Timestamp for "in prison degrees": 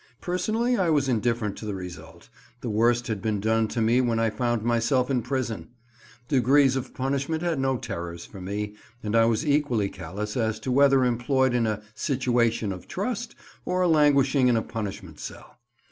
5.11-6.75